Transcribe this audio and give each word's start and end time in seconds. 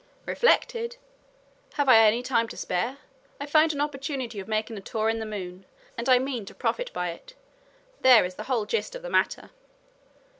"Reflected? 0.25 0.97
have 1.73 1.87
I 1.87 1.99
any 1.99 2.23
time 2.23 2.47
to 2.47 2.57
spare? 2.57 2.97
I 3.39 3.45
find 3.45 3.71
an 3.71 3.79
opportunity 3.81 4.39
of 4.39 4.47
making 4.47 4.75
a 4.75 4.81
tour 4.81 5.09
in 5.09 5.19
the 5.19 5.27
moon, 5.27 5.63
and 5.95 6.09
I 6.09 6.17
mean 6.17 6.43
to 6.45 6.55
profit 6.55 6.91
by 6.91 7.11
it. 7.11 7.35
There 8.01 8.25
is 8.25 8.33
the 8.33 8.45
whole 8.45 8.65
gist 8.65 8.95
of 8.95 9.03
the 9.03 9.11
matter." 9.11 9.51